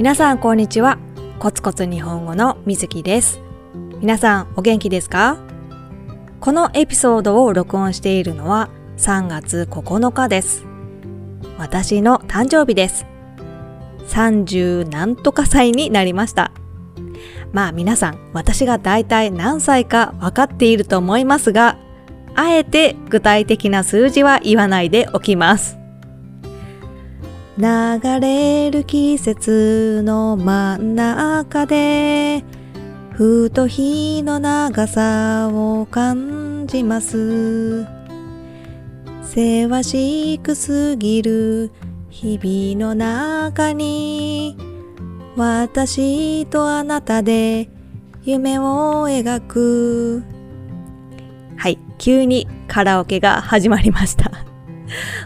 [0.00, 0.96] 皆さんこんにちは。
[1.40, 3.38] コツコツ日本語のみずきです。
[4.00, 5.36] 皆さんお元気ですか？
[6.40, 10.64] このエピソードを録音しているのは3月9日です。
[11.58, 13.04] 私の誕生日です。
[14.08, 16.50] 30何とか歳になりました。
[17.52, 21.76] まあ皆さん私が大体何歳か分かっていると思いますが
[22.34, 25.76] あえて具体的な数字は言わないでおきます。
[27.60, 27.66] 流
[28.20, 32.42] れる季節の真ん中で
[33.12, 37.86] ふと日の長さを感じます。
[39.22, 41.70] せわしくすぎる
[42.08, 44.56] 日々の中に
[45.36, 47.68] 私とあなたで
[48.22, 50.22] 夢を描く。
[51.58, 54.30] はい急にカラオケが始まりました。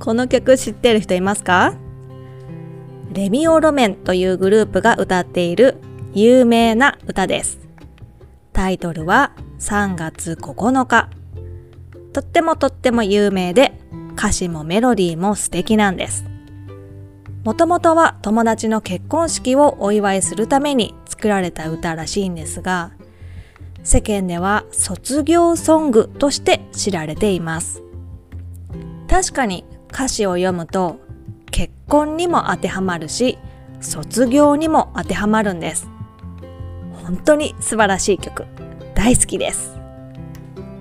[0.00, 1.76] この曲知ってる人いますか？
[3.16, 5.78] レミオロメンというグループが歌っている
[6.12, 7.58] 有名な歌です。
[8.52, 11.08] タイトルは3月9日。
[12.12, 13.72] とってもとっても有名で
[14.18, 16.26] 歌詞もメロディーも素敵なんです。
[17.42, 22.92] もともとは友達の結婚式をお祝いするために作られた歌らしいんですが、
[23.82, 27.82] 世間では卒業ソングとして知られています。
[29.08, 31.05] 確かに歌詞を読むと
[31.56, 33.38] 結婚にも当てはまるし
[33.80, 35.88] 卒業にも当てはまるんです。
[37.02, 38.44] 本当に素晴らしい曲。
[38.94, 39.74] 大好きです。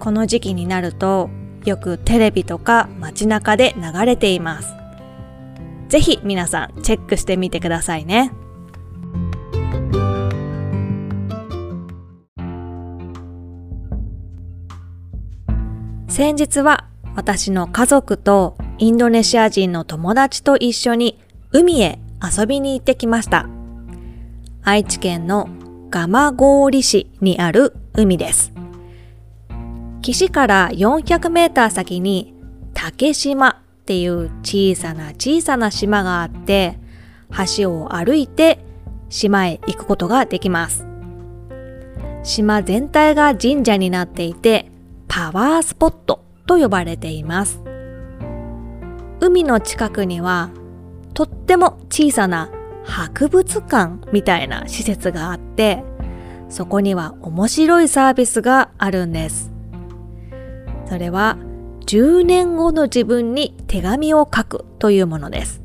[0.00, 1.30] この時期になると
[1.64, 4.74] よくテレビとか街中で流れています。
[5.88, 8.32] ぜひ皆さんチェックしてみてくださいね。
[16.08, 21.18] 先日は私の家族とインドネシア人の友達と一緒に
[21.50, 23.48] 海へ遊びに行ってきました。
[24.62, 25.48] 愛知県の
[25.90, 28.52] 蒲郡市にある海です。
[30.02, 32.34] 岸から400メーター先に
[32.74, 33.54] 竹島っ
[33.86, 36.78] ていう小さな小さな島があって、
[37.56, 38.58] 橋を歩いて
[39.08, 40.86] 島へ行くことができます。
[42.22, 44.70] 島全体が神社になっていて、
[45.08, 47.65] パワースポットと呼ばれています。
[49.26, 50.50] 海の近くには
[51.12, 52.50] とっても小さな
[52.84, 55.82] 博物館みたいな施設があって
[56.48, 59.50] そこには面白いサービスがあるんです。
[60.88, 61.36] それは
[61.86, 65.60] 10年後の自分に手紙を書くというものです。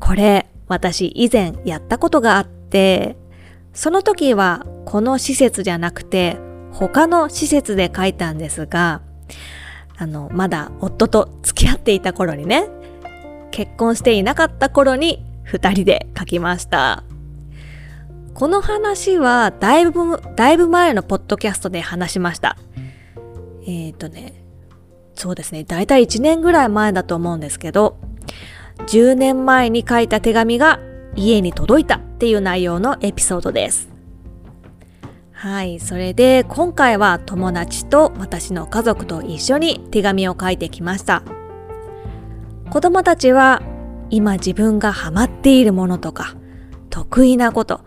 [0.00, 3.18] これ私以前やったことがあって
[3.74, 6.38] その時はこの施設じゃなくて
[6.72, 9.02] 他の施設で書いたんですが
[10.02, 12.68] あの、まだ夫と付き合っていた頃にね、
[13.52, 17.04] 結婚していなかった頃に二人で書きました。
[18.34, 22.56] この話はだいぶ、だいぶ前のポッドキャストで話しました。
[23.64, 24.42] えっ、ー、とね、
[25.14, 27.96] そうですね、だいたい1年ぐらい前だと思うんですけど、
[28.88, 30.80] 10年前に書いた手紙が
[31.14, 33.91] 家に届いたっていう内容のエピソードです。
[35.42, 35.80] はい。
[35.80, 41.24] それで今回は友達と私の家族と一緒に手紙を書いてきました。
[42.70, 43.60] 子供たちは
[44.08, 46.36] 今自分がハマっているものとか
[46.90, 47.78] 得意なこと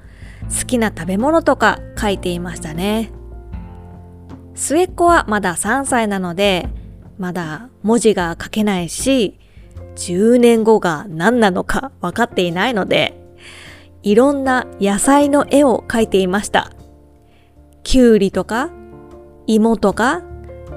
[0.49, 3.13] 好きな食べ物とか書いていましたね。
[4.53, 6.67] 末っ子はまだ3歳なので
[7.17, 9.39] まだ文字が書けないし
[9.95, 13.17] 10年後が何なのか分かっていないので
[14.03, 16.73] いろんな野菜の絵を描いていました。
[17.85, 18.71] きゅうりとか、
[19.45, 20.23] 芋とか、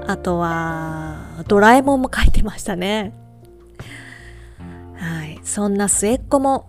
[0.06, 3.14] あとは、ドラえもんも書いてましたね。
[4.94, 5.40] はい。
[5.42, 6.68] そんな末っ子も、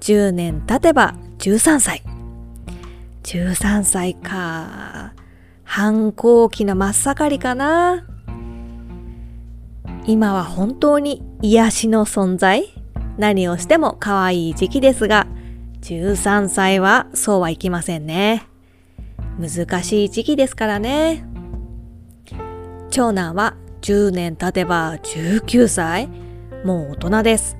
[0.00, 2.02] 10年経てば13歳。
[3.22, 5.14] 13歳か。
[5.64, 8.04] 反抗期の真っ盛りかな。
[10.04, 12.74] 今は本当に癒しの存在
[13.16, 15.26] 何をしても可愛い時期ですが、
[15.80, 18.47] 13歳はそうはいきませんね。
[19.38, 21.24] 難しい時期ですからね。
[22.90, 26.08] 長男は10年経てば19歳
[26.64, 27.56] もう大人です。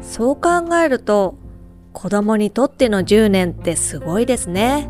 [0.00, 1.36] そう考えると
[1.92, 4.88] 子供にとっての10年ってすごいですね。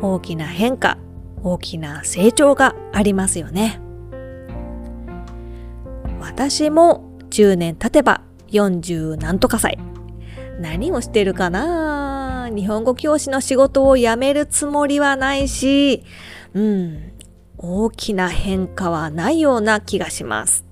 [0.00, 0.98] 大きな変化、
[1.44, 3.80] 大きな成長がありますよね。
[6.20, 9.78] 私も10年経てば40何とか歳。
[10.60, 12.01] 何をしてるかな
[12.54, 16.04] 日本語教師の仕事を辞めるつもりはないし、
[16.54, 17.12] うん、
[17.58, 20.64] 大きな変化はないような気がします。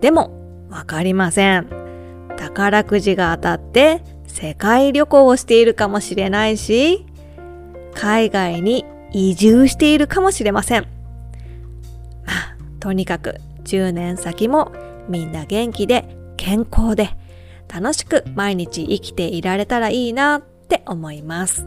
[0.00, 0.30] でも、
[0.68, 1.68] わかりません。
[2.36, 7.06] 宝くじが当たって世界旅行をしているかもしれないし、
[7.94, 10.82] 海外に移住しているかもしれません。
[12.26, 14.72] まあ、とにかく10年先も
[15.08, 17.10] みんな元気で健康で
[17.72, 20.42] 楽しく毎日生きていられたらいいな
[20.72, 21.66] って思います。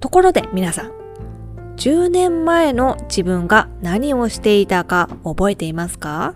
[0.00, 0.92] ところで皆さん、
[1.76, 6.34] 10年前の自分が何をしていたか覚えていますか？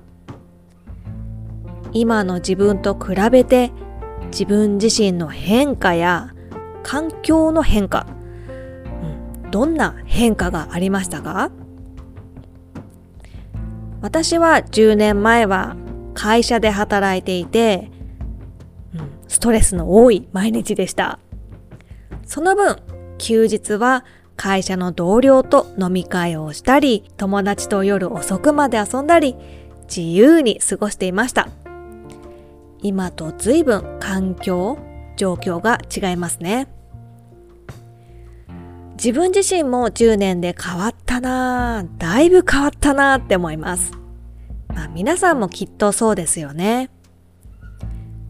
[1.92, 3.72] 今の自分と比べて
[4.30, 6.34] 自分自身の変化や
[6.82, 8.06] 環境の変化、
[9.44, 11.50] うん、どんな変化がありましたか？
[14.00, 15.76] 私は10年前は
[16.14, 17.90] 会社で働いていて、
[19.38, 21.20] ストレスの多い毎日でした。
[22.26, 22.76] その分、
[23.18, 24.04] 休日は
[24.34, 29.36] 会社の同僚と飲み会をしたり、友達と夜遅くまで遊んだり、
[29.82, 31.48] 自由に過ごしていました。
[32.82, 34.76] 今と随分環境、
[35.16, 36.66] 状況が違いますね。
[38.94, 43.92] 自分自身も10年で変わったなぁ、だいぶ変わったなぁって思います。
[44.74, 46.90] まあ皆さんもきっとそうですよね。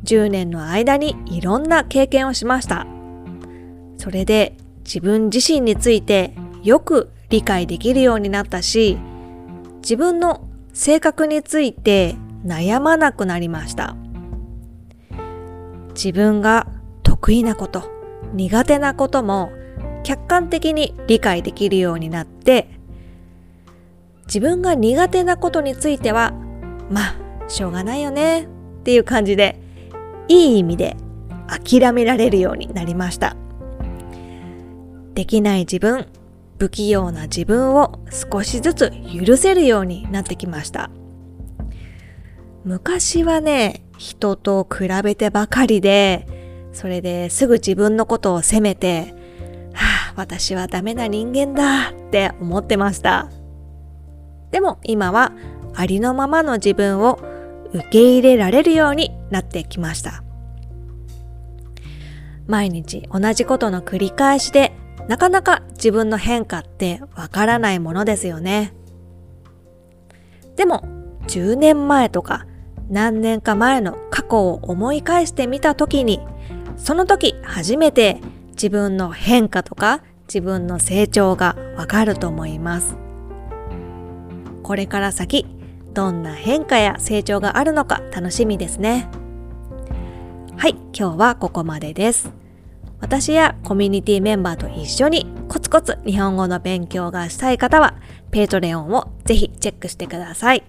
[0.09, 2.87] 10年の間にいろんな経験をしました。
[3.99, 6.33] それで自分自身について
[6.63, 8.97] よく理解できるようになったし、
[9.83, 13.97] 自分の性格について悩まなくなりました。
[15.91, 16.67] 自分が
[17.03, 17.83] 得意なこと、
[18.33, 19.51] 苦手なことも
[20.05, 22.71] 客観的に理解できるようになって、
[24.25, 26.33] 自分が苦手なことについては、
[26.91, 27.17] まあ、
[27.49, 28.47] しょうがないよねっ
[28.85, 29.68] ていう感じで、
[30.29, 30.97] いい意味で
[31.49, 33.37] 諦められるようになりました。
[35.15, 36.07] できない自分、
[36.59, 38.93] 不器用な自分を少しずつ
[39.25, 40.91] 許せるようになってきました。
[42.65, 46.27] 昔はね、人と比べてばかりで、
[46.73, 49.15] それですぐ自分のことを責めて、
[49.73, 53.29] はあ、私はダメな人間だって思ってました。
[54.51, 55.33] でも今は
[55.75, 57.19] ありのままの自分を
[57.73, 60.23] 受け入れられるようになってきました。
[62.47, 64.73] 毎日同じことの繰り返しで
[65.07, 68.75] なかなか自分の変化ってわからないものですよね。
[70.57, 70.83] でも、
[71.29, 72.47] 10年前とか
[72.91, 76.21] 何年か前の過去を思い返してみた時に、
[76.77, 78.19] その時初めて
[78.51, 82.97] 自分の変化とか自分の成長がわかると思います。
[84.63, 85.47] これから先、
[85.99, 89.09] どんな変化や成長があるのか楽しみですね。
[90.57, 92.31] はい、今日はここまでです。
[93.01, 97.97] 私やコミュニティメンバーと一緒にコツコツ日本語の勉強がしたい方は、
[98.31, 100.63] Patreon をぜひチェックしてください。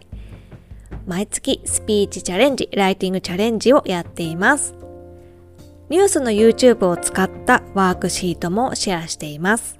[1.05, 4.73] 毎月スピーチチャレンジ、ライティングチャレンジをやっています。
[5.89, 9.79] ニュースの YouTube を使ったワークシートもシェアしています。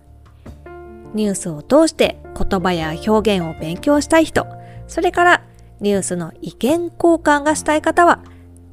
[1.15, 4.58] ニュースを通して言葉や表現を勉強したい人、
[4.89, 5.43] それから
[5.79, 6.91] ニュースの意見交
[7.23, 8.19] 換がしたい方は、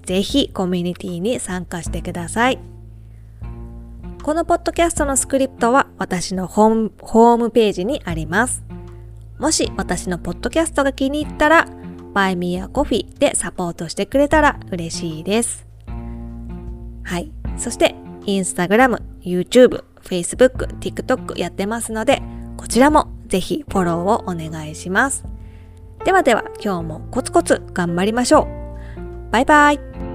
[0.02, 2.58] ぜひコミュニティに参加してください。
[4.24, 8.64] このポッドキャストのスクリプトは私のホームページにあります。
[9.38, 11.68] もし私のポッドキャストが気に入ったら、
[12.14, 15.66] バイミーアコフィでサポートしてくれたら嬉しいです。
[17.04, 17.30] はい。
[17.58, 22.22] そして、インスタグラム、YouTube、Facebook、TikTok やってますので、
[22.56, 25.35] こちらもぜひフォローをお願いします。
[26.04, 29.30] ではでは、今日もコツコツ頑張りましょう。
[29.32, 30.05] バイバイ。